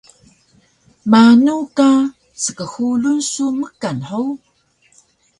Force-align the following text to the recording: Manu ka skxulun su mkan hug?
Manu 1.11 1.57
ka 1.77 1.89
skxulun 2.43 3.19
su 3.31 3.45
mkan 3.59 3.97
hug? 4.09 4.37